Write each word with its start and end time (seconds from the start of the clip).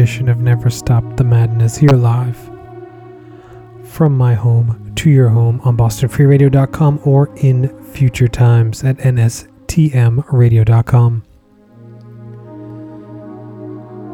of 0.00 0.40
Never 0.40 0.70
Stop 0.70 1.18
the 1.18 1.24
Madness 1.24 1.76
here 1.76 1.90
live 1.90 2.38
from 3.84 4.16
my 4.16 4.32
home 4.32 4.94
to 4.94 5.10
your 5.10 5.28
home 5.28 5.60
on 5.62 5.76
BostonFreeRadio.com 5.76 7.00
or 7.04 7.28
in 7.36 7.68
future 7.84 8.26
times 8.26 8.82
at 8.82 8.96
NSTMRadio.com. 8.96 11.22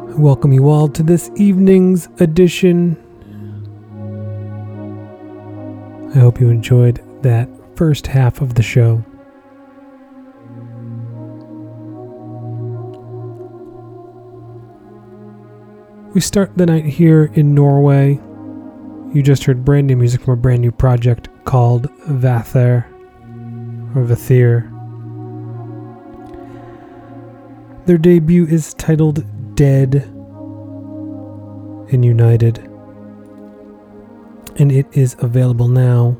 I 0.09 0.13
welcome 0.19 0.51
you 0.51 0.67
all 0.67 0.89
to 0.89 1.03
this 1.03 1.31
evening's 1.37 2.09
edition. 2.19 2.97
I 6.13 6.19
hope 6.19 6.41
you 6.41 6.49
enjoyed 6.49 7.01
that 7.23 7.47
first 7.77 8.07
half 8.07 8.41
of 8.41 8.55
the 8.55 8.63
show. 8.63 9.05
We 16.17 16.21
start 16.21 16.57
the 16.57 16.65
night 16.65 16.85
here 16.85 17.29
in 17.35 17.53
Norway. 17.53 18.19
You 19.13 19.21
just 19.21 19.43
heard 19.43 19.63
brand 19.63 19.85
new 19.85 19.95
music 19.95 20.21
from 20.21 20.33
a 20.33 20.35
brand 20.35 20.63
new 20.63 20.71
project 20.71 21.29
called 21.45 21.91
Vather 22.07 22.87
or 23.93 24.01
Vathir. 24.03 24.67
Their 27.85 27.99
debut 27.99 28.47
is 28.47 28.73
titled 28.73 29.25
Dead 29.55 29.93
and 31.91 32.03
United, 32.03 32.57
and 34.57 34.71
it 34.71 34.87
is 34.93 35.15
available 35.19 35.67
now 35.67 36.17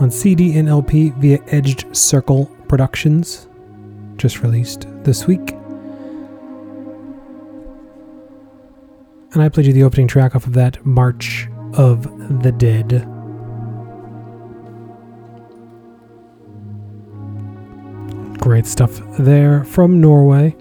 on 0.00 0.10
CD 0.10 0.58
and 0.58 0.68
LP 0.68 1.10
via 1.10 1.38
Edged 1.46 1.96
Circle 1.96 2.46
Productions, 2.66 3.46
just 4.16 4.42
released 4.42 4.88
this 5.04 5.28
week. 5.28 5.54
And 9.32 9.42
I 9.42 9.48
played 9.48 9.66
you 9.66 9.72
the 9.72 9.82
opening 9.82 10.08
track 10.08 10.34
off 10.34 10.46
of 10.46 10.54
that 10.54 10.84
March 10.84 11.48
of 11.74 12.02
the 12.42 12.52
Dead. 12.52 13.06
Great 18.40 18.66
stuff 18.66 19.00
there 19.18 19.64
from 19.64 20.00
Norway. 20.00 20.56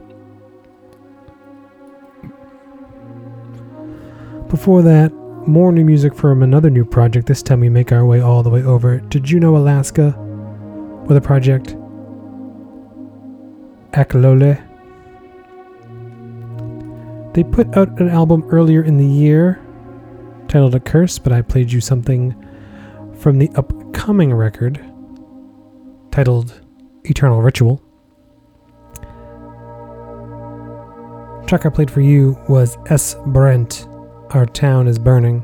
Before 4.49 4.81
that, 4.81 5.13
more 5.47 5.71
new 5.71 5.85
music 5.85 6.13
from 6.13 6.43
another 6.43 6.69
new 6.69 6.83
project. 6.83 7.27
This 7.27 7.41
time 7.41 7.61
we 7.61 7.69
make 7.69 7.91
our 7.91 8.05
way 8.05 8.19
all 8.19 8.43
the 8.43 8.49
way 8.49 8.63
over 8.63 8.99
to 8.99 9.19
Juneau, 9.19 9.55
Alaska, 9.55 10.15
with 11.05 11.17
a 11.17 11.21
project 11.21 11.75
Aklole. 13.93 14.66
They 17.37 17.43
put 17.43 17.77
out 17.77 18.01
an 18.01 18.09
album 18.09 18.45
earlier 18.49 18.81
in 18.81 18.97
the 18.97 19.05
year 19.05 19.63
titled 20.47 20.73
A 20.73 20.79
Curse, 20.79 21.19
but 21.19 21.31
I 21.31 21.43
played 21.43 21.71
you 21.71 21.79
something 21.79 22.33
from 23.19 23.37
the 23.37 23.51
upcoming 23.53 24.33
record 24.33 24.83
titled 26.09 26.59
Eternal 27.03 27.43
Ritual. 27.43 27.79
The 31.41 31.45
track 31.45 31.67
I 31.67 31.69
played 31.69 31.91
for 31.91 32.01
you 32.01 32.39
was 32.49 32.75
S. 32.87 33.15
Brent, 33.27 33.87
Our 34.31 34.47
Town 34.47 34.87
is 34.87 34.97
Burning. 34.97 35.43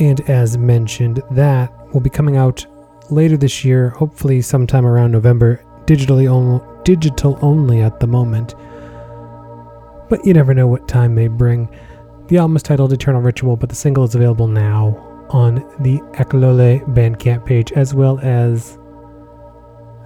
And 0.00 0.22
as 0.30 0.56
mentioned, 0.56 1.22
that 1.32 1.70
will 1.92 2.00
be 2.00 2.08
coming 2.08 2.38
out 2.38 2.64
later 3.10 3.36
this 3.36 3.66
year, 3.66 3.90
hopefully 3.90 4.40
sometime 4.40 4.86
around 4.86 5.12
November, 5.12 5.62
digitally 5.84 6.26
only 6.26 6.64
digital 6.86 7.36
only 7.42 7.82
at 7.82 7.98
the 7.98 8.06
moment, 8.06 8.54
but 10.08 10.24
you 10.24 10.32
never 10.32 10.54
know 10.54 10.68
what 10.68 10.86
time 10.86 11.16
may 11.16 11.26
bring. 11.26 11.68
The 12.28 12.38
album 12.38 12.54
is 12.54 12.62
titled 12.62 12.92
Eternal 12.92 13.20
Ritual, 13.20 13.56
but 13.56 13.68
the 13.68 13.74
single 13.74 14.04
is 14.04 14.14
available 14.14 14.46
now 14.46 14.96
on 15.30 15.56
the 15.80 15.98
Aklole 16.12 16.80
Bandcamp 16.94 17.44
page 17.44 17.72
as 17.72 17.92
well 17.92 18.20
as 18.20 18.78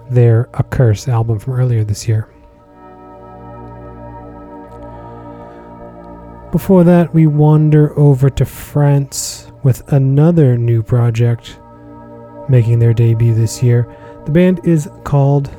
their 0.08 0.48
A 0.54 0.64
Curse 0.64 1.06
album 1.06 1.38
from 1.38 1.52
earlier 1.52 1.84
this 1.84 2.08
year. 2.08 2.32
Before 6.50 6.82
that, 6.82 7.12
we 7.12 7.26
wander 7.26 7.96
over 7.98 8.30
to 8.30 8.44
France 8.46 9.52
with 9.62 9.86
another 9.92 10.56
new 10.56 10.82
project 10.82 11.60
making 12.48 12.78
their 12.78 12.94
debut 12.94 13.34
this 13.34 13.62
year. 13.62 13.86
The 14.24 14.32
band 14.32 14.60
is 14.64 14.88
called 15.04 15.54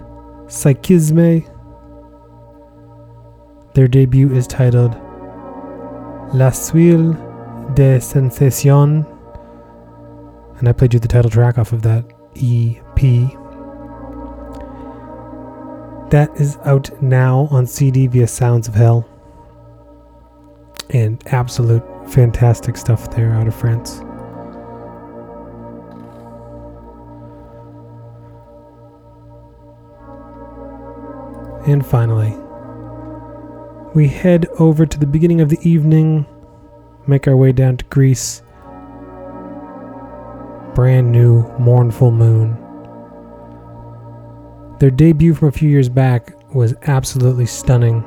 Psychisme. 0.52 1.48
Their 3.74 3.88
debut 3.88 4.34
is 4.36 4.46
titled 4.48 4.96
La 6.34 6.50
Suile 6.52 7.16
de 7.74 8.02
Sensation, 8.02 9.06
and 10.58 10.68
I 10.68 10.74
played 10.74 10.94
you 10.94 11.00
the 11.00 11.08
title 11.08 11.32
track 11.32 11.58
off 11.58 11.72
of 11.72 11.84
that 11.84 12.04
EP. 12.36 13.00
That 16.12 16.30
is 16.36 16.58
out 16.66 17.02
now 17.02 17.48
on 17.50 17.66
CD 17.66 18.08
via 18.08 18.28
Sounds 18.28 18.68
of 18.68 18.76
Hell. 18.76 19.08
And 20.90 21.24
absolute 21.28 21.84
fantastic 22.10 22.76
stuff 22.76 23.10
there 23.16 23.32
out 23.32 23.48
of 23.48 23.56
France. 23.56 24.02
And 31.68 31.86
finally, 31.86 32.36
we 33.94 34.08
head 34.08 34.48
over 34.58 34.88
to 34.88 35.00
the 35.00 35.06
beginning 35.06 35.42
of 35.42 35.50
the 35.50 35.60
evening, 35.62 36.26
make 37.06 37.28
our 37.28 37.38
way 37.38 37.52
down 37.52 37.78
to 37.78 37.86
Greece. 37.86 38.42
Brand 40.74 41.12
new 41.12 41.44
Mournful 41.60 42.12
Moon. 42.12 42.58
Their 44.80 44.90
debut 44.90 45.36
from 45.36 45.50
a 45.50 45.52
few 45.52 45.70
years 45.70 45.90
back 45.90 46.34
was 46.52 46.74
absolutely 46.84 47.46
stunning 47.46 48.04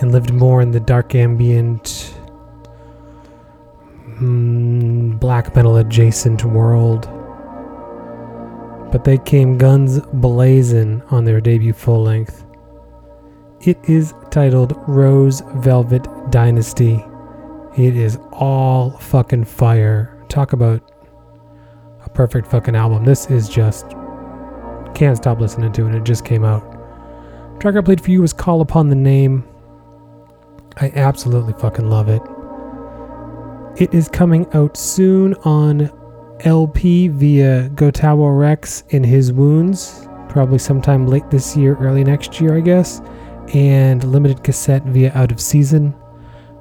and 0.00 0.12
lived 0.12 0.34
more 0.34 0.60
in 0.60 0.72
the 0.72 0.80
dark 0.80 1.14
ambient, 1.14 2.14
mm, 4.20 5.18
black 5.18 5.56
metal 5.56 5.78
adjacent 5.78 6.44
world 6.44 7.08
but 8.96 9.04
they 9.04 9.18
came 9.18 9.58
guns 9.58 10.00
blazing 10.14 11.02
on 11.10 11.26
their 11.26 11.38
debut 11.38 11.74
full 11.74 12.02
length. 12.02 12.46
It 13.60 13.76
is 13.86 14.14
titled 14.30 14.72
Rose 14.88 15.42
Velvet 15.56 16.08
Dynasty. 16.30 17.04
It 17.76 17.94
is 17.94 18.18
all 18.32 18.92
fucking 18.92 19.44
fire. 19.44 20.16
Talk 20.30 20.54
about 20.54 20.80
a 22.06 22.08
perfect 22.08 22.46
fucking 22.46 22.74
album. 22.74 23.04
This 23.04 23.30
is 23.30 23.50
just 23.50 23.90
can't 24.94 25.18
stop 25.18 25.40
listening 25.40 25.74
to 25.74 25.86
it. 25.88 25.94
It 25.94 26.04
just 26.04 26.24
came 26.24 26.42
out. 26.42 26.62
Track 27.60 27.76
I 27.76 27.82
played 27.82 28.00
for 28.00 28.10
you 28.10 28.22
was 28.22 28.32
Call 28.32 28.62
Upon 28.62 28.88
the 28.88 28.96
Name. 28.96 29.46
I 30.78 30.90
absolutely 30.94 31.52
fucking 31.52 31.90
love 31.90 32.08
it. 32.08 32.22
It 33.78 33.92
is 33.92 34.08
coming 34.08 34.46
out 34.54 34.74
soon 34.78 35.34
on 35.44 35.90
LP 36.40 37.08
via 37.08 37.68
Goatowarex 37.70 38.84
in 38.90 39.02
his 39.02 39.32
wounds, 39.32 40.06
probably 40.28 40.58
sometime 40.58 41.06
late 41.06 41.28
this 41.30 41.56
year, 41.56 41.76
early 41.76 42.04
next 42.04 42.40
year, 42.40 42.54
I 42.54 42.60
guess, 42.60 43.00
and 43.54 44.04
limited 44.04 44.44
cassette 44.44 44.84
via 44.84 45.12
Out 45.14 45.32
of 45.32 45.40
Season. 45.40 45.94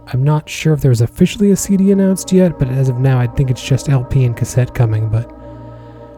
I'm 0.07 0.23
not 0.23 0.47
sure 0.47 0.73
if 0.73 0.81
there's 0.81 1.01
officially 1.01 1.51
a 1.51 1.55
CD 1.55 1.91
announced 1.91 2.31
yet, 2.31 2.57
but 2.59 2.69
as 2.69 2.89
of 2.89 2.99
now, 2.99 3.19
I 3.19 3.27
think 3.27 3.49
it's 3.49 3.63
just 3.63 3.89
LP 3.89 4.23
and 4.23 4.38
cassette 4.38 4.75
coming. 4.75 5.09
But 5.09 5.31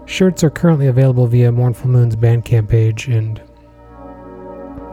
shirts 0.06 0.44
are 0.44 0.50
currently 0.50 0.88
available 0.88 1.26
via 1.26 1.52
Mournful 1.52 1.90
Moon's 1.90 2.16
Bandcamp 2.16 2.70
page, 2.70 3.08
and 3.08 3.42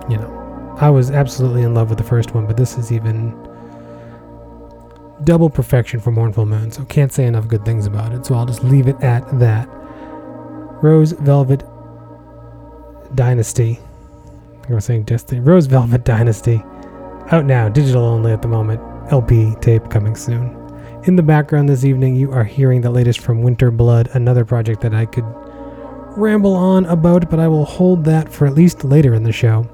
you 0.08 0.16
know, 0.16 0.76
I 0.80 0.90
was 0.90 1.10
absolutely 1.10 1.62
in 1.62 1.74
love 1.74 1.88
with 1.88 1.98
the 1.98 2.04
first 2.04 2.34
one, 2.34 2.46
but 2.46 2.56
this 2.56 2.78
is 2.78 2.92
even 2.92 3.32
double 5.22 5.48
perfection 5.48 6.00
for 6.00 6.10
Mournful 6.10 6.46
Moon, 6.46 6.70
so 6.72 6.84
can't 6.86 7.12
say 7.12 7.24
enough 7.24 7.46
good 7.46 7.64
things 7.64 7.86
about 7.86 8.12
it, 8.12 8.26
so 8.26 8.34
I'll 8.34 8.46
just 8.46 8.64
leave 8.64 8.88
it 8.88 9.00
at 9.00 9.38
that. 9.38 9.68
Rose 10.82 11.12
Velvet 11.12 11.62
Dynasty. 13.14 13.78
I 14.68 14.74
was 14.74 14.84
saying 14.84 15.04
Destiny. 15.04 15.40
Rose 15.40 15.66
Velvet 15.66 16.04
Dynasty. 16.04 16.62
Out 17.30 17.44
now, 17.44 17.68
digital 17.68 18.04
only 18.04 18.32
at 18.32 18.42
the 18.42 18.48
moment. 18.48 18.80
LP 19.12 19.54
tape 19.60 19.88
coming 19.90 20.16
soon. 20.16 20.60
In 21.04 21.16
the 21.16 21.22
background 21.22 21.68
this 21.68 21.84
evening, 21.84 22.16
you 22.16 22.32
are 22.32 22.44
hearing 22.44 22.80
the 22.80 22.90
latest 22.90 23.20
from 23.20 23.42
Winter 23.42 23.70
Blood, 23.70 24.08
another 24.14 24.44
project 24.44 24.80
that 24.80 24.94
I 24.94 25.04
could 25.06 25.24
ramble 26.16 26.54
on 26.54 26.86
about, 26.86 27.28
but 27.30 27.38
I 27.38 27.48
will 27.48 27.64
hold 27.64 28.04
that 28.04 28.32
for 28.32 28.46
at 28.46 28.54
least 28.54 28.84
later 28.84 29.14
in 29.14 29.22
the 29.22 29.32
show 29.32 29.68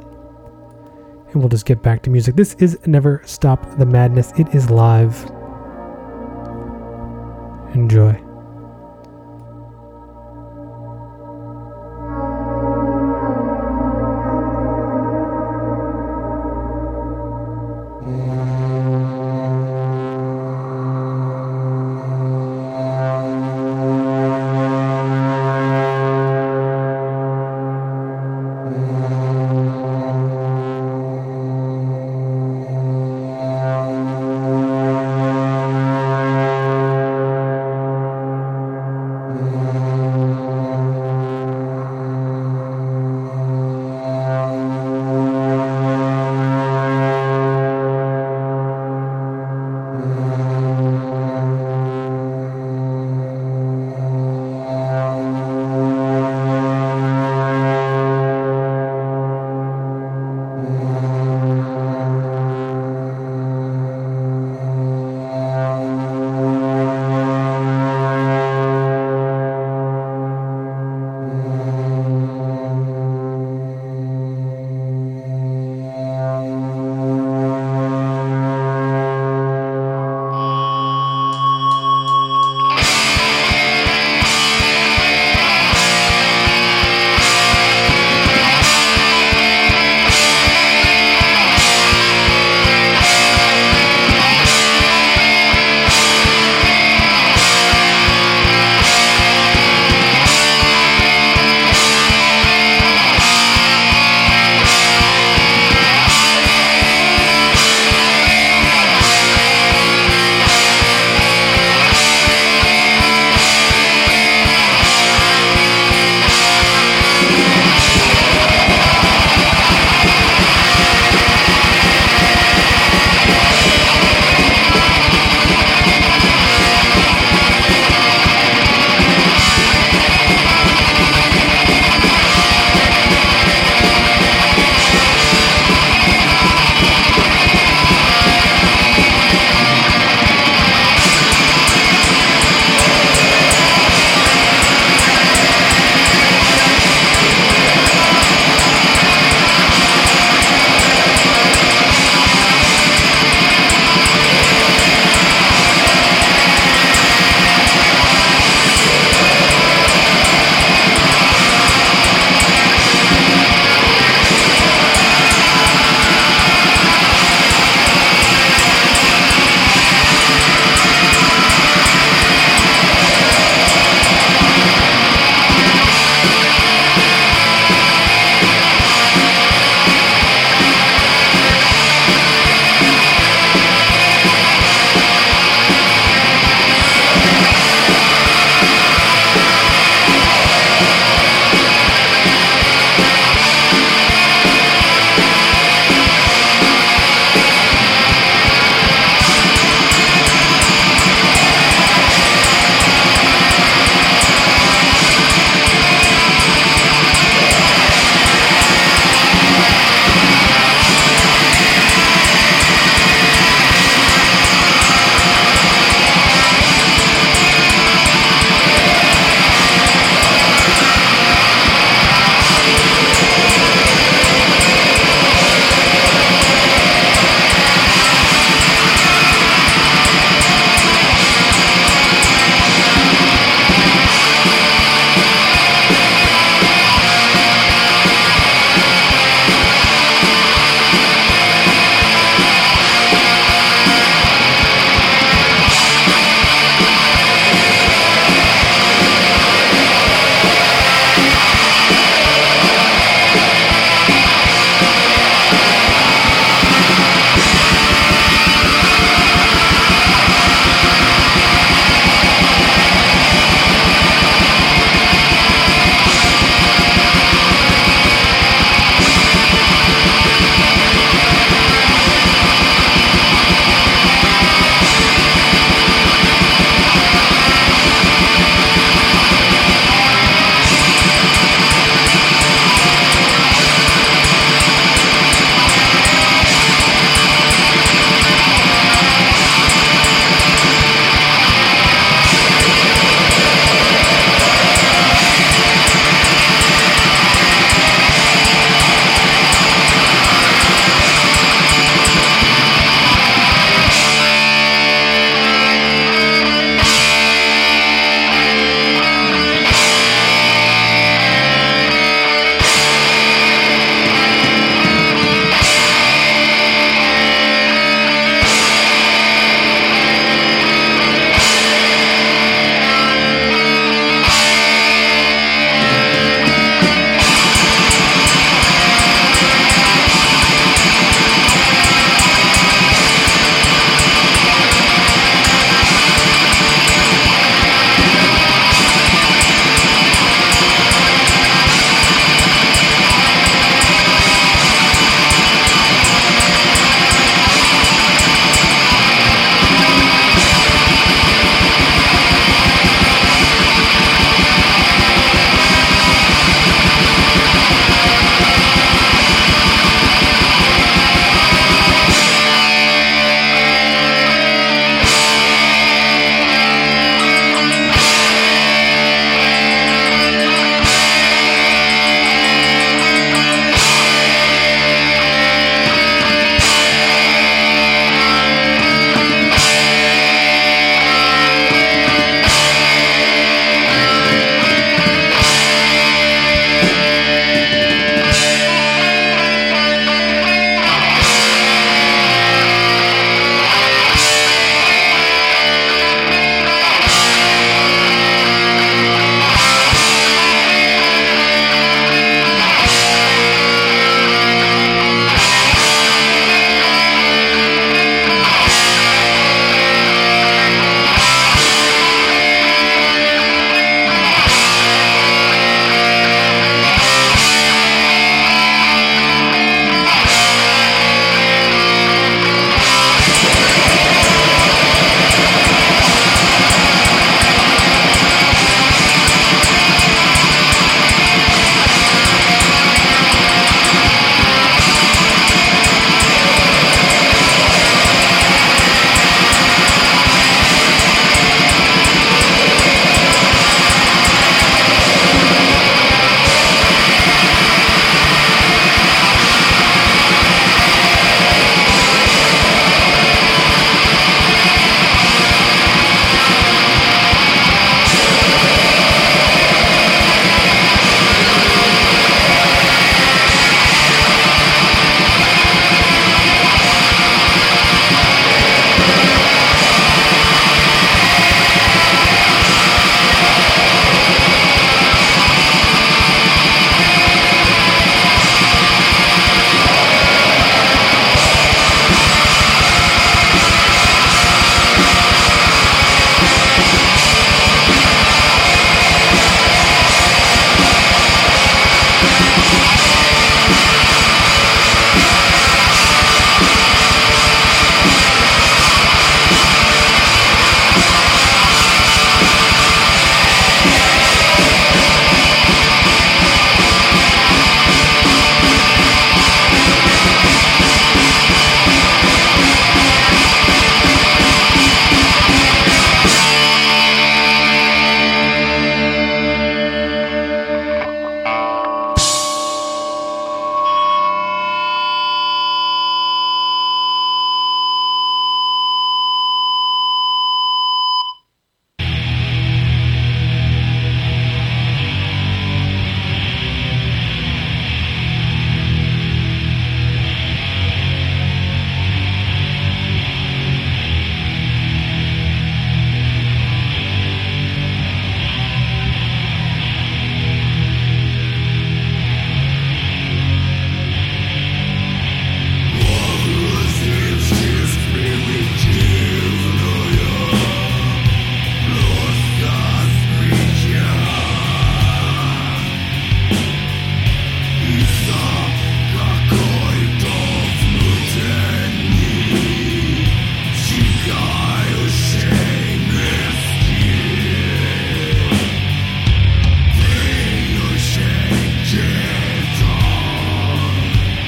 and 1.33 1.43
we'll 1.43 1.49
just 1.49 1.67
get 1.67 1.83
back 1.83 2.03
to 2.03 2.11
music. 2.11 2.37
This 2.37 2.55
is 2.55 2.79
Never 2.87 3.23
Stop 3.25 3.79
the 3.79 3.87
Madness. 3.87 4.33
It 4.39 4.55
is 4.55 4.71
live. 4.71 5.25
Enjoy. 7.75 8.30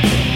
Thank 0.02 0.26
you 0.26 0.31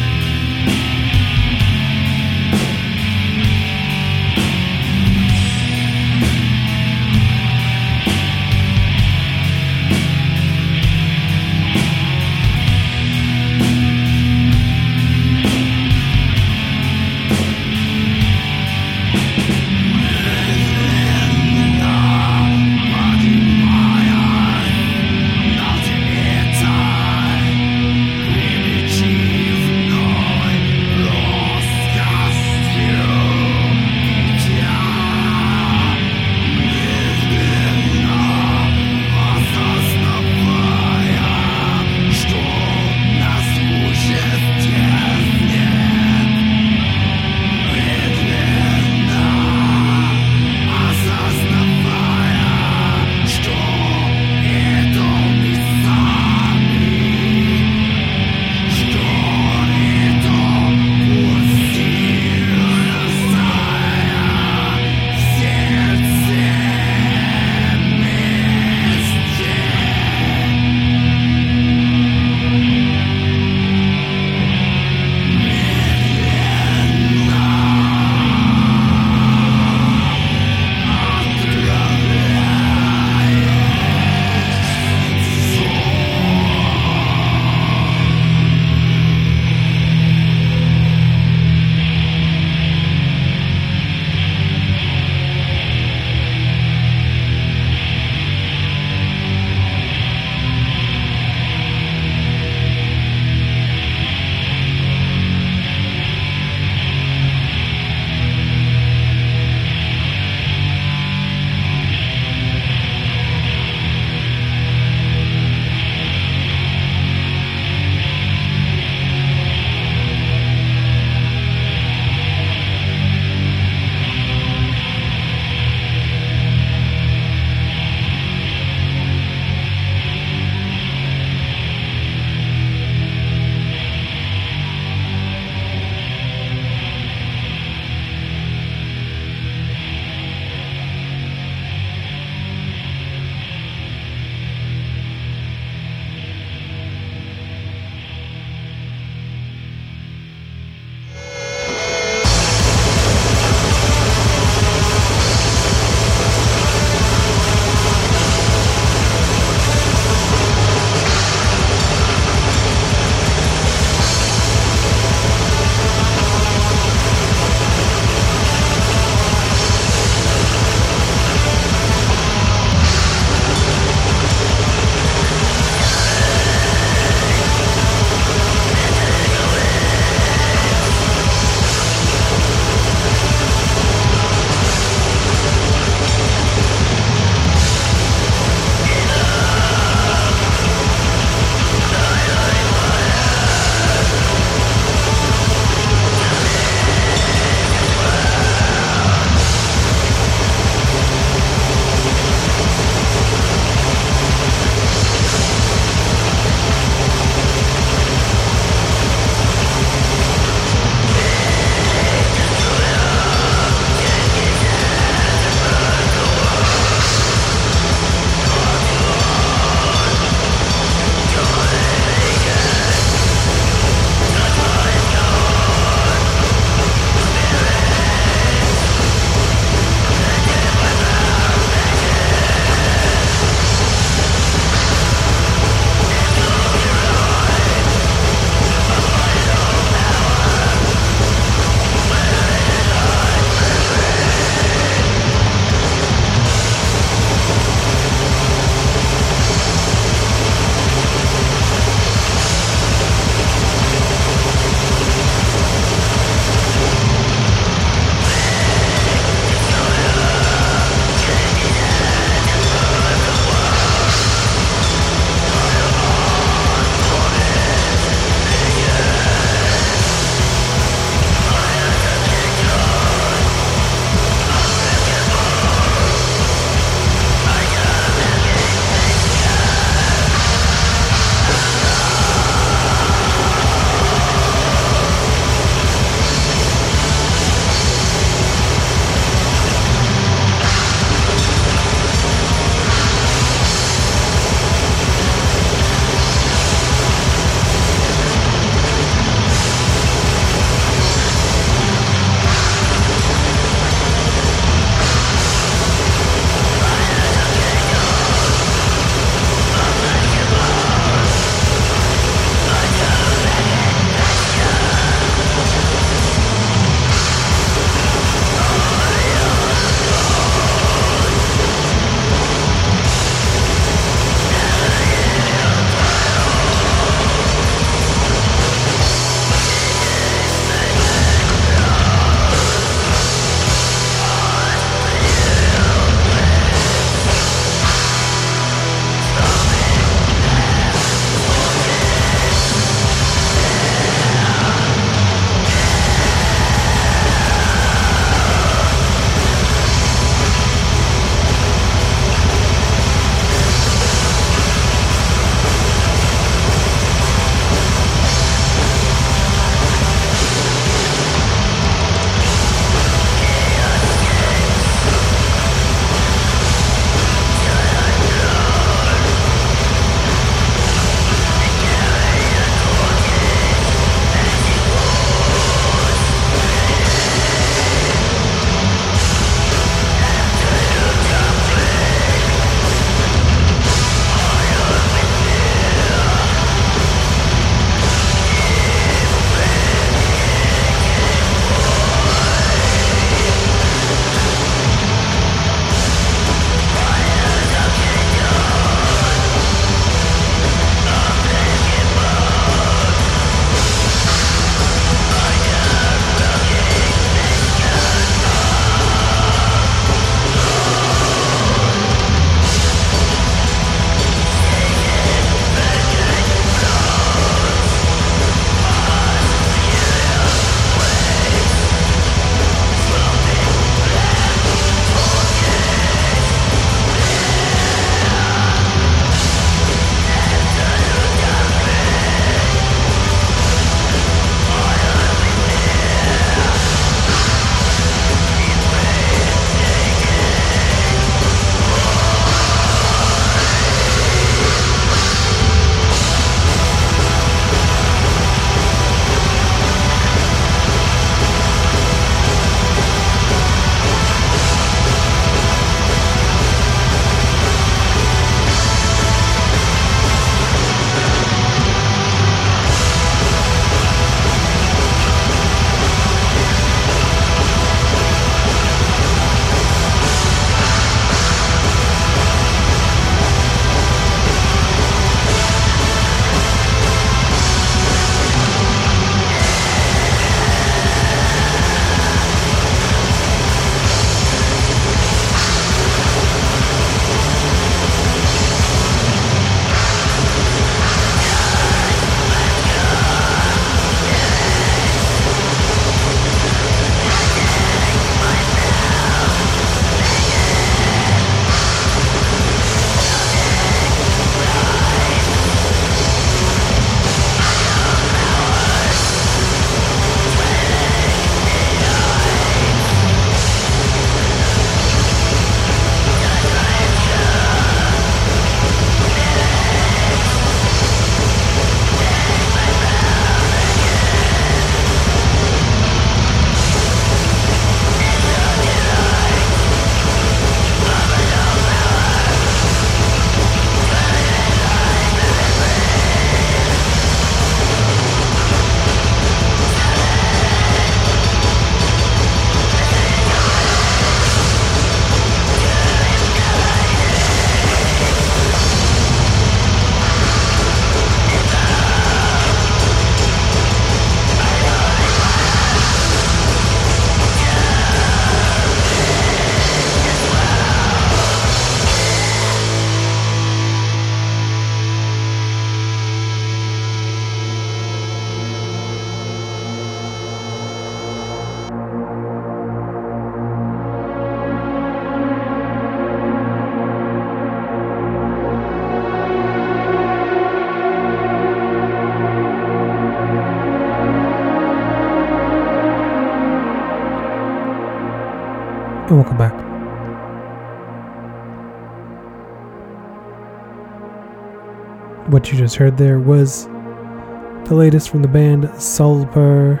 What 595.62 595.70
you 595.70 595.78
just 595.78 595.94
heard 595.94 596.16
there 596.16 596.40
was 596.40 596.86
the 596.86 597.94
latest 597.94 598.30
from 598.30 598.42
the 598.42 598.48
band 598.48 598.82
Sulper. 598.98 600.00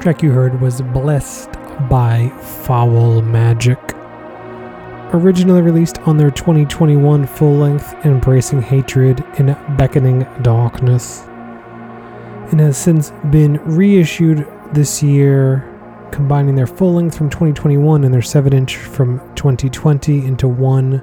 Track 0.00 0.22
you 0.22 0.30
heard 0.30 0.62
was 0.62 0.80
Blessed 0.80 1.52
by 1.90 2.30
Foul 2.64 3.20
Magic. 3.20 3.78
Originally 5.12 5.60
released 5.60 5.98
on 6.08 6.16
their 6.16 6.30
2021 6.30 7.26
full 7.26 7.54
length 7.54 7.92
Embracing 8.06 8.62
Hatred 8.62 9.22
in 9.38 9.54
Beckoning 9.76 10.26
Darkness, 10.40 11.24
and 12.50 12.60
has 12.60 12.78
since 12.78 13.10
been 13.30 13.58
reissued 13.58 14.48
this 14.72 15.02
year, 15.02 15.70
combining 16.12 16.54
their 16.54 16.66
full 16.66 16.94
length 16.94 17.14
from 17.14 17.28
2021 17.28 18.04
and 18.04 18.14
their 18.14 18.22
7 18.22 18.54
inch 18.54 18.76
from 18.76 19.18
2020 19.34 20.24
into 20.24 20.48
one 20.48 21.02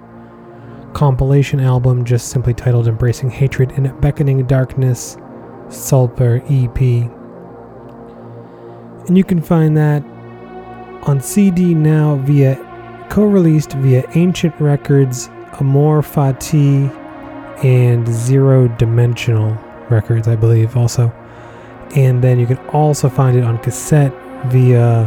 compilation 1.02 1.60
album 1.60 2.06
just 2.06 2.28
simply 2.28 2.54
titled 2.54 2.88
Embracing 2.88 3.32
Hatred 3.32 3.72
in 3.72 3.92
Beckoning 4.02 4.46
Darkness 4.46 5.16
Sulper 5.68 6.44
EP. 6.46 6.80
And 9.08 9.18
you 9.18 9.24
can 9.24 9.42
find 9.42 9.76
that 9.76 10.04
on 11.08 11.20
CD 11.20 11.74
now 11.74 12.18
via 12.18 12.56
co 13.10 13.24
released 13.24 13.74
via 13.74 14.08
Ancient 14.14 14.54
Records, 14.60 15.28
Amor 15.60 16.04
Fati, 16.04 16.96
and 17.66 18.08
Zero 18.08 18.68
Dimensional 18.68 19.58
Records, 19.90 20.28
I 20.28 20.36
believe, 20.36 20.78
also. 20.78 21.12
And 21.96 22.24
then 22.24 22.40
you 22.40 22.46
can 22.46 22.60
also 22.68 23.10
find 23.10 23.36
it 23.36 23.44
on 23.44 23.58
cassette 23.58 24.14
via 24.50 25.06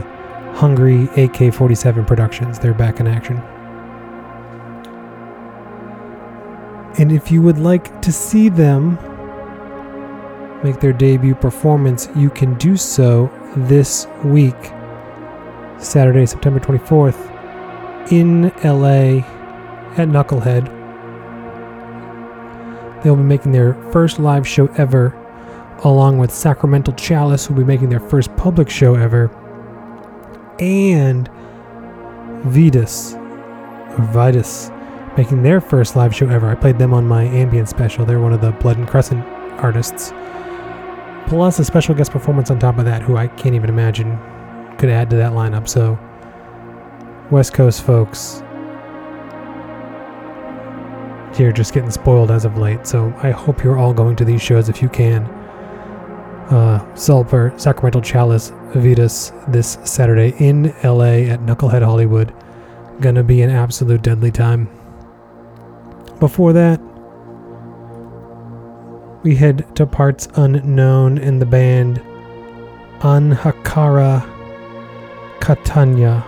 Hungry 0.57 1.05
AK 1.17 1.55
47 1.55 2.05
Productions. 2.05 2.59
They're 2.59 2.75
back 2.75 2.99
in 2.99 3.07
action. 3.07 3.41
And 6.97 7.11
if 7.11 7.33
you 7.33 7.43
would 7.43 7.59
like 7.59 8.01
to 8.03 8.13
see 8.13 8.49
them 8.49 8.99
make 10.63 10.81
their 10.81 10.93
debut 10.93 11.35
performance, 11.35 12.09
you 12.15 12.31
can 12.31 12.55
do 12.55 12.77
so 12.77 13.31
this 13.57 14.07
week, 14.25 14.57
Saturday, 15.79 16.25
September 16.25 16.61
24th, 16.61 18.13
in 18.13 18.45
LA 18.63 19.27
at 19.97 20.09
Knucklehead. 20.09 20.71
They'll 23.03 23.17
be 23.17 23.23
making 23.23 23.53
their 23.53 23.75
first 23.91 24.19
live 24.19 24.47
show 24.47 24.69
ever, 24.79 25.13
along 25.83 26.19
with 26.19 26.31
Sacramental 26.31 26.95
Chalice, 26.95 27.47
who 27.47 27.55
will 27.55 27.63
be 27.63 27.67
making 27.67 27.89
their 27.89 28.01
first 28.01 28.35
public 28.37 28.71
show 28.71 28.95
ever, 28.95 29.31
and 30.61 31.29
Vitus, 32.45 33.15
or 33.15 34.09
Vitus, 34.13 34.71
making 35.17 35.43
their 35.43 35.61
first 35.61 35.97
live 35.97 36.15
show 36.15 36.29
ever. 36.29 36.49
I 36.49 36.55
played 36.55 36.79
them 36.79 36.93
on 36.93 37.07
my 37.07 37.25
ambient 37.25 37.69
special. 37.69 38.05
They're 38.05 38.21
one 38.21 38.33
of 38.33 38.41
the 38.41 38.53
Blood 38.53 38.79
and 38.79 38.89
Crescent 38.89 39.25
artists. 39.63 40.13
Plus 41.27 41.59
a 41.59 41.65
special 41.65 41.95
guest 41.95 42.11
performance 42.11 42.51
on 42.51 42.59
top 42.59 42.79
of 42.79 42.85
that, 42.85 43.03
who 43.03 43.17
I 43.17 43.29
can't 43.29 43.55
even 43.55 43.71
imagine 43.71 44.19
could 44.79 44.91
add 44.91 45.09
to 45.11 45.17
that 45.17 45.33
lineup. 45.33 45.69
So, 45.69 45.99
West 47.31 47.55
Coast 47.55 47.83
folks, 47.83 48.43
you're 51.39 51.53
just 51.53 51.73
getting 51.73 51.91
spoiled 51.91 52.31
as 52.31 52.45
of 52.45 52.59
late. 52.59 52.87
So, 52.87 53.15
I 53.23 53.31
hope 53.31 53.65
you're 53.65 53.79
all 53.79 53.95
going 53.95 54.17
to 54.17 54.25
these 54.25 54.43
shows 54.43 54.69
if 54.69 54.83
you 54.83 54.89
can. 54.89 55.25
Uh, 56.51 56.85
Sulper, 56.95 57.59
Sacramental 57.59 58.03
Chalice, 58.03 58.53
Vitus 58.75 59.33
this 59.49 59.79
Saturday 59.85 60.35
in 60.39 60.75
LA 60.85 61.31
at 61.33 61.41
Knucklehead 61.41 61.83
Hollywood. 61.83 62.35
Gonna 63.01 63.25
be 63.25 63.41
an 63.41 63.51
absolute 63.51 64.03
deadly 64.03 64.31
time. 64.31 64.69
Before 66.21 66.53
that, 66.53 66.81
we 69.23 69.35
head 69.35 69.75
to 69.77 69.87
parts 69.87 70.29
unknown 70.35 71.19
in 71.19 71.39
the 71.39 71.47
band 71.47 72.01
Anhakara 73.01 74.23
Katanya 75.41 76.25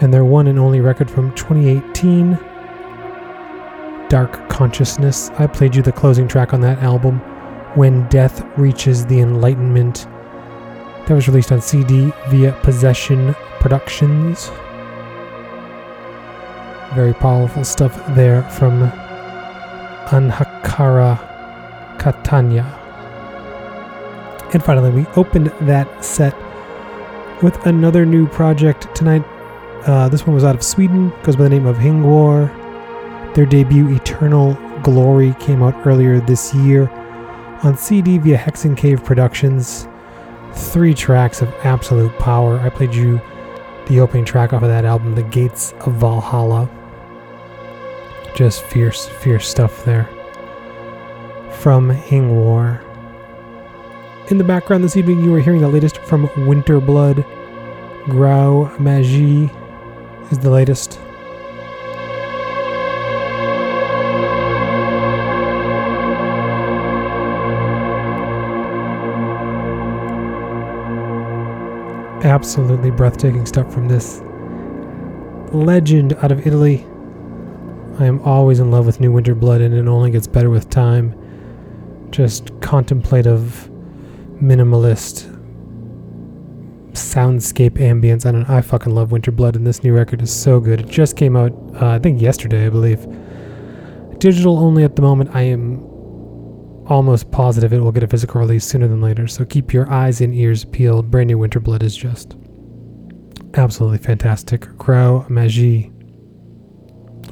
and 0.00 0.12
their 0.12 0.24
one 0.24 0.48
and 0.48 0.58
only 0.58 0.80
record 0.80 1.10
from 1.10 1.32
2018, 1.34 2.38
Dark 4.08 4.48
Consciousness. 4.48 5.30
I 5.38 5.46
played 5.46 5.76
you 5.76 5.82
the 5.82 5.92
closing 5.92 6.26
track 6.26 6.52
on 6.52 6.60
that 6.62 6.82
album, 6.82 7.18
When 7.76 8.08
Death 8.08 8.44
Reaches 8.58 9.06
the 9.06 9.20
Enlightenment. 9.20 10.06
That 11.06 11.14
was 11.14 11.28
released 11.28 11.52
on 11.52 11.60
CD 11.60 12.12
via 12.28 12.52
Possession 12.62 13.34
Productions. 13.60 14.50
Very 16.94 17.14
powerful 17.14 17.64
stuff 17.64 17.94
there 18.14 18.42
from 18.50 18.90
Anhakara 20.08 21.18
Katanya. 21.98 22.66
And 24.52 24.62
finally, 24.62 24.90
we 24.90 25.06
opened 25.16 25.46
that 25.62 26.04
set 26.04 26.34
with 27.42 27.64
another 27.66 28.04
new 28.04 28.26
project 28.26 28.94
tonight. 28.94 29.24
Uh, 29.86 30.10
this 30.10 30.26
one 30.26 30.34
was 30.34 30.44
out 30.44 30.54
of 30.54 30.62
Sweden, 30.62 31.10
goes 31.22 31.34
by 31.34 31.44
the 31.44 31.48
name 31.48 31.64
of 31.64 31.78
Hingwar. 31.78 32.52
Their 33.34 33.46
debut, 33.46 33.88
Eternal 33.88 34.52
Glory, 34.82 35.34
came 35.40 35.62
out 35.62 35.86
earlier 35.86 36.20
this 36.20 36.54
year 36.54 36.90
on 37.62 37.78
CD 37.78 38.18
via 38.18 38.36
Hexen 38.36 38.76
Cave 38.76 39.02
Productions. 39.02 39.88
Three 40.52 40.92
tracks 40.92 41.40
of 41.40 41.48
absolute 41.64 42.16
power. 42.18 42.60
I 42.60 42.68
played 42.68 42.94
you 42.94 43.18
the 43.86 44.00
opening 44.00 44.26
track 44.26 44.52
off 44.52 44.62
of 44.62 44.68
that 44.68 44.84
album, 44.84 45.14
The 45.14 45.22
Gates 45.22 45.72
of 45.80 45.94
Valhalla. 45.94 46.68
Just 48.34 48.62
fierce, 48.64 49.08
fierce 49.08 49.46
stuff 49.46 49.84
there. 49.84 50.08
From 51.60 51.90
Hingwar. 51.90 52.82
In 54.30 54.38
the 54.38 54.44
background 54.44 54.82
this 54.82 54.96
evening, 54.96 55.22
you 55.22 55.34
are 55.34 55.40
hearing 55.40 55.60
the 55.60 55.68
latest 55.68 55.98
from 55.98 56.28
Winterblood. 56.28 57.26
Grau 58.06 58.74
Magie 58.78 59.50
is 60.30 60.38
the 60.38 60.50
latest. 60.50 60.98
Absolutely 72.24 72.90
breathtaking 72.90 73.44
stuff 73.44 73.72
from 73.72 73.88
this 73.88 74.22
legend 75.52 76.14
out 76.14 76.32
of 76.32 76.46
Italy. 76.46 76.86
I 77.98 78.06
am 78.06 78.20
always 78.22 78.60
in 78.60 78.70
love 78.70 78.86
with 78.86 79.00
New 79.00 79.12
Winterblood, 79.12 79.64
and 79.64 79.74
it 79.74 79.86
only 79.86 80.10
gets 80.10 80.26
better 80.26 80.50
with 80.50 80.70
time. 80.70 81.14
Just 82.10 82.58
contemplative, 82.60 83.70
minimalist, 84.42 85.28
soundscape 86.92 87.72
ambience. 87.72 88.26
I 88.26 88.32
don't 88.32 88.48
I 88.48 88.60
fucking 88.60 88.94
love 88.94 89.10
Winterblood, 89.10 89.56
and 89.56 89.66
this 89.66 89.82
new 89.82 89.94
record 89.94 90.22
is 90.22 90.32
so 90.32 90.60
good. 90.60 90.80
It 90.80 90.88
just 90.88 91.16
came 91.16 91.36
out, 91.36 91.52
uh, 91.80 91.88
I 91.88 91.98
think, 91.98 92.20
yesterday, 92.20 92.66
I 92.66 92.70
believe. 92.70 93.06
Digital 94.18 94.58
only 94.58 94.84
at 94.84 94.96
the 94.96 95.02
moment. 95.02 95.34
I 95.34 95.42
am 95.42 95.84
almost 96.86 97.30
positive 97.30 97.72
it 97.72 97.78
will 97.78 97.92
get 97.92 98.02
a 98.02 98.08
physical 98.08 98.40
release 98.40 98.64
sooner 98.64 98.88
than 98.88 99.00
later, 99.00 99.26
so 99.26 99.44
keep 99.44 99.72
your 99.72 99.90
eyes 99.90 100.20
and 100.20 100.34
ears 100.34 100.64
peeled. 100.64 101.10
Brand 101.10 101.28
new 101.28 101.38
Winterblood 101.38 101.82
is 101.82 101.96
just 101.96 102.36
absolutely 103.54 103.98
fantastic. 103.98 104.62
Grau 104.78 105.26
Magie 105.28 105.92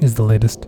is 0.01 0.15
the 0.15 0.23
latest. 0.23 0.67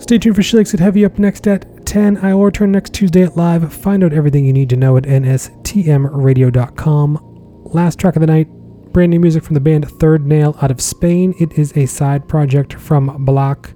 Stay 0.00 0.16
tuned 0.18 0.34
for 0.34 0.42
at 0.58 0.80
Heavy 0.80 1.04
up 1.04 1.18
next 1.18 1.46
at 1.46 1.86
10. 1.86 2.16
I 2.18 2.34
will 2.34 2.46
return 2.46 2.72
next 2.72 2.94
Tuesday 2.94 3.22
at 3.22 3.36
live. 3.36 3.72
Find 3.72 4.02
out 4.02 4.12
everything 4.12 4.44
you 4.46 4.52
need 4.52 4.70
to 4.70 4.76
know 4.76 4.96
at 4.96 5.04
nstmradio.com. 5.04 7.18
Last 7.64 7.98
track 7.98 8.16
of 8.16 8.20
the 8.20 8.26
night, 8.26 8.48
brand 8.92 9.10
new 9.10 9.20
music 9.20 9.44
from 9.44 9.54
the 9.54 9.60
band 9.60 9.88
Third 10.00 10.26
Nail 10.26 10.56
out 10.62 10.70
of 10.70 10.80
Spain. 10.80 11.34
It 11.38 11.52
is 11.52 11.76
a 11.76 11.84
side 11.86 12.26
project 12.28 12.72
from 12.72 13.24
Balc, 13.24 13.74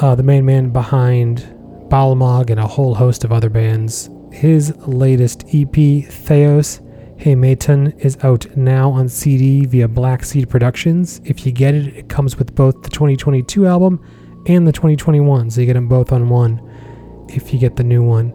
uh, 0.00 0.14
the 0.14 0.22
main 0.22 0.46
man 0.46 0.70
behind 0.70 1.40
Balmog 1.88 2.50
and 2.50 2.60
a 2.60 2.66
whole 2.66 2.94
host 2.94 3.24
of 3.24 3.32
other 3.32 3.50
bands. 3.50 4.08
His 4.32 4.74
latest 4.86 5.44
EP, 5.52 6.04
Theos, 6.04 6.80
Hey 7.20 7.34
Mayton 7.34 7.98
is 7.98 8.16
out 8.22 8.56
now 8.56 8.92
on 8.92 9.08
CD 9.08 9.66
via 9.66 9.88
Black 9.88 10.24
Seed 10.24 10.48
Productions. 10.48 11.20
If 11.24 11.44
you 11.44 11.50
get 11.50 11.74
it, 11.74 11.96
it 11.96 12.08
comes 12.08 12.38
with 12.38 12.54
both 12.54 12.82
the 12.82 12.90
2022 12.90 13.66
album 13.66 14.00
and 14.46 14.68
the 14.68 14.70
2021, 14.70 15.50
so 15.50 15.60
you 15.60 15.66
get 15.66 15.72
them 15.72 15.88
both 15.88 16.12
on 16.12 16.28
one 16.28 16.62
if 17.28 17.52
you 17.52 17.58
get 17.58 17.74
the 17.74 17.82
new 17.82 18.04
one. 18.04 18.32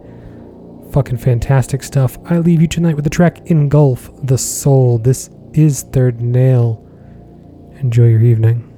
Fucking 0.92 1.16
fantastic 1.16 1.82
stuff. 1.82 2.18
I 2.26 2.40
leave 2.40 2.62
you 2.62 2.68
tonight 2.68 2.96
with 2.96 3.06
the 3.06 3.10
track 3.10 3.50
Engulf 3.50 4.12
the 4.22 4.38
Soul. 4.38 4.98
This 4.98 5.30
is 5.54 5.84
Third 5.84 6.20
Nail. 6.20 6.86
Enjoy 7.80 8.08
your 8.08 8.22
evening. 8.22 8.73